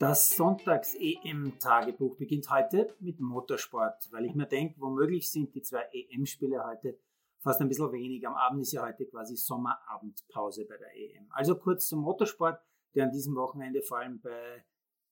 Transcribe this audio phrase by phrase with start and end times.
[0.00, 6.64] Das Sonntags-EM-Tagebuch beginnt heute mit Motorsport, weil ich mir denke, womöglich sind die zwei EM-Spiele
[6.64, 6.98] heute
[7.40, 8.26] fast ein bisschen wenig.
[8.26, 11.26] Am Abend ist ja heute quasi Sommerabendpause bei der EM.
[11.28, 12.62] Also kurz zum Motorsport,
[12.94, 14.64] der an diesem Wochenende vor allem bei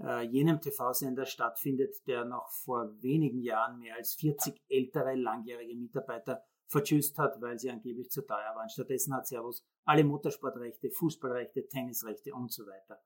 [0.00, 6.42] äh, jenem TV-Sender stattfindet, der noch vor wenigen Jahren mehr als 40 ältere langjährige Mitarbeiter
[6.66, 8.68] vertschüsst hat, weil sie angeblich zu teuer waren.
[8.68, 13.00] Stattdessen hat Servus alle Motorsportrechte, Fußballrechte, Tennisrechte und so weiter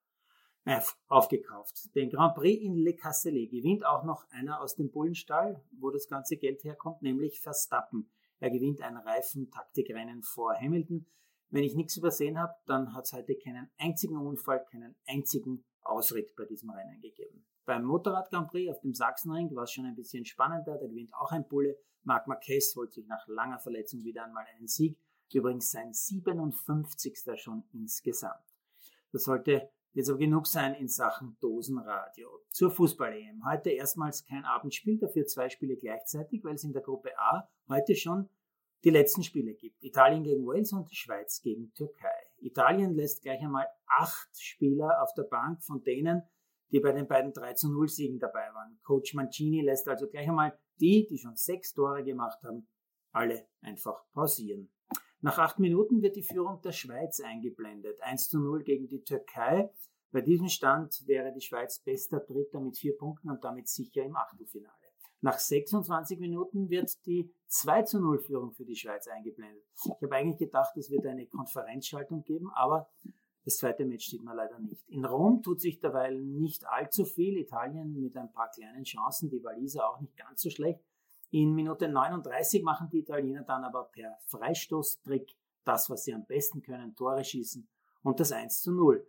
[1.08, 1.94] aufgekauft.
[1.94, 6.08] Den Grand Prix in Le Castellet gewinnt auch noch einer aus dem Bullenstall, wo das
[6.08, 8.10] ganze Geld herkommt, nämlich Verstappen.
[8.40, 11.06] Er gewinnt ein Reifentaktikrennen vor Hamilton.
[11.50, 16.34] Wenn ich nichts übersehen habe, dann hat es heute keinen einzigen Unfall, keinen einzigen Ausritt
[16.36, 17.46] bei diesem Rennen gegeben.
[17.64, 20.78] Beim Motorrad Grand Prix auf dem Sachsenring war es schon ein bisschen spannender.
[20.78, 21.76] Da gewinnt auch ein Bulle.
[22.02, 24.98] Marc Marquez holt sich nach langer Verletzung wieder einmal einen Sieg.
[25.32, 27.18] Übrigens sein 57.
[27.36, 28.44] schon insgesamt.
[29.12, 32.28] Das sollte jetzt aber genug sein in Sachen Dosenradio.
[32.50, 33.42] Zur Fußball-EM.
[33.50, 37.96] Heute erstmals kein Abendspiel, dafür zwei Spiele gleichzeitig, weil es in der Gruppe A heute
[37.96, 38.28] schon
[38.84, 39.82] die letzten Spiele gibt.
[39.82, 42.12] Italien gegen Wales und die Schweiz gegen Türkei.
[42.40, 46.22] Italien lässt gleich einmal acht Spieler auf der Bank von denen,
[46.72, 48.78] die bei den beiden 3 zu 0 Siegen dabei waren.
[48.82, 52.68] Coach Mancini lässt also gleich einmal die, die schon sechs Tore gemacht haben,
[53.12, 54.70] alle einfach pausieren.
[55.20, 58.00] Nach acht Minuten wird die Führung der Schweiz eingeblendet.
[58.02, 59.70] 1 zu 0 gegen die Türkei.
[60.12, 64.16] Bei diesem Stand wäre die Schweiz bester Dritter mit vier Punkten und damit sicher im
[64.16, 64.72] Achtelfinale.
[65.22, 69.64] Nach 26 Minuten wird die 2 zu 0 Führung für die Schweiz eingeblendet.
[69.84, 72.88] Ich habe eigentlich gedacht, es wird eine Konferenzschaltung geben, aber
[73.44, 74.88] das zweite Match sieht man leider nicht.
[74.88, 77.38] In Rom tut sich derweil nicht allzu viel.
[77.38, 80.80] Italien mit ein paar kleinen Chancen, die Waliser auch nicht ganz so schlecht.
[81.30, 86.62] In Minute 39 machen die Italiener dann aber per Freistoßtrick das, was sie am besten
[86.62, 87.68] können, Tore schießen
[88.02, 89.06] und das 1 zu 0.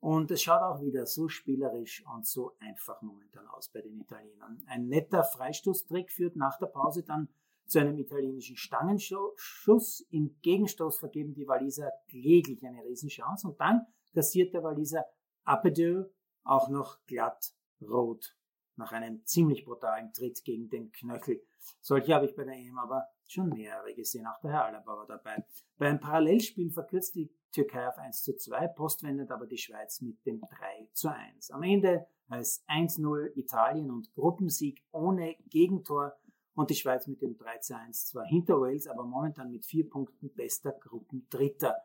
[0.00, 4.62] Und es schaut auch wieder so spielerisch und so einfach momentan aus bei den Italienern.
[4.66, 7.28] Ein netter Freistoßtrick führt nach der Pause dann
[7.66, 10.00] zu einem italienischen Stangenschuss.
[10.10, 15.04] Im Gegenstoß vergeben die Waliser kläglich eine Riesenchance und dann kassiert der Waliser
[15.44, 16.06] Apedieu
[16.44, 18.34] auch noch glatt rot
[18.80, 21.42] nach einem ziemlich brutalen Tritt gegen den Knöchel.
[21.80, 25.06] Solche habe ich bei der EM aber schon mehrere gesehen, auch der Herr Alaba war
[25.06, 25.44] dabei.
[25.78, 30.24] Bei einem Parallelspiel verkürzt die Türkei auf 1 zu 2, postwendet aber die Schweiz mit
[30.26, 31.50] dem 3 zu 1.
[31.50, 36.16] Am Ende als 1-0 Italien und Gruppensieg ohne Gegentor
[36.54, 39.88] und die Schweiz mit dem 3 zu 1 zwar hinter Wales, aber momentan mit vier
[39.88, 41.76] Punkten bester Gruppendritter.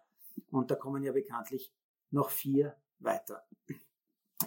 [0.51, 1.71] Und da kommen ja bekanntlich
[2.11, 3.43] noch vier weiter.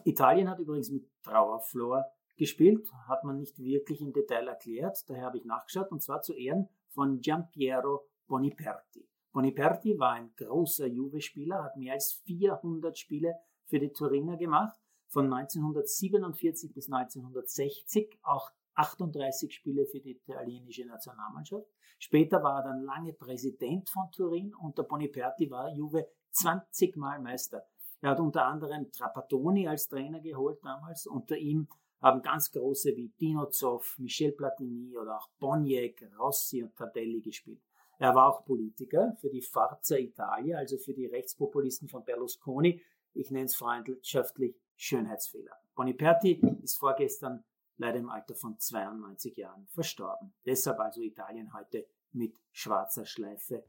[0.05, 2.05] Italien hat übrigens mit Trauerflor
[2.39, 6.33] gespielt, hat man nicht wirklich im Detail erklärt, daher habe ich nachgeschaut, und zwar zu
[6.33, 9.07] Ehren von Giampiero Boniperti.
[9.33, 13.35] Boniperti war ein großer Juve-Spieler, hat mehr als 400 Spiele
[13.67, 14.77] für die Turiner gemacht,
[15.09, 21.67] von 1947 bis 1960 auch 38 Spiele für die italienische Nationalmannschaft.
[21.99, 24.55] Später war er dann lange Präsident von Turin.
[24.55, 27.65] Unter Boniperti war Juve 20 Mal Meister.
[28.01, 31.07] Er hat unter anderem Trapattoni als Trainer geholt damals.
[31.07, 31.67] Unter ihm
[32.01, 37.61] haben ganz große wie Dino Zoff, Michel Platini oder auch Boniek, Rossi und Tardelli gespielt.
[37.99, 42.81] Er war auch Politiker für die Forza Italia, also für die Rechtspopulisten von Berlusconi.
[43.15, 45.53] Ich nenne es freundschaftlich Schönheitsfehler.
[45.75, 47.43] Boniperti ist vorgestern
[47.77, 50.33] leider im Alter von 92 Jahren verstorben.
[50.47, 53.65] Deshalb also Italien heute mit schwarzer Schleife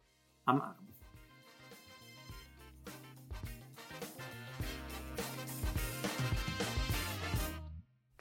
[0.46, 0.88] am Arm.